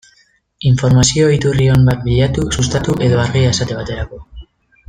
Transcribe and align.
Informazio 0.69 1.27
iturri 1.35 1.69
on 1.75 1.85
bat 1.91 2.01
bilatu, 2.09 2.47
Sustatu 2.57 2.99
edo 3.09 3.23
Argia 3.27 3.55
esate 3.57 3.81
baterako. 3.83 4.25